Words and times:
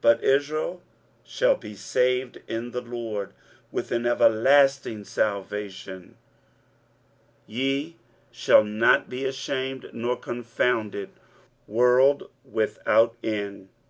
But 0.00 0.24
Israel 0.24 0.82
shall 1.22 1.54
be 1.56 1.74
saved 1.74 2.40
in 2.48 2.70
the 2.70 2.80
LORD 2.80 3.34
with 3.70 3.92
an 3.92 4.06
everlasting 4.06 5.04
salvation: 5.04 6.16
ye 7.46 7.96
shall 8.30 8.64
not 8.64 9.10
be 9.10 9.26
ashamed 9.26 9.90
nor 9.92 10.16
confounded 10.16 11.10
world 11.66 12.30
without 12.42 13.16
end. 13.22 13.68